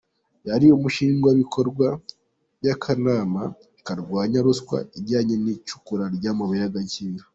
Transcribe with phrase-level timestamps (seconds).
[0.47, 1.87] Yari umushingwabikorwa
[2.59, 3.41] by'akanama
[3.85, 7.23] karwanya ruswa ijyanye n'icukura ry'amabuye y'agaciro.